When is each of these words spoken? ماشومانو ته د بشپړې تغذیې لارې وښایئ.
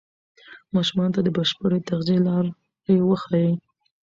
ماشومانو 0.75 1.13
ته 1.15 1.21
د 1.23 1.29
بشپړې 1.37 1.79
تغذیې 1.89 2.19
لارې 2.27 2.53
وښایئ. 3.07 3.53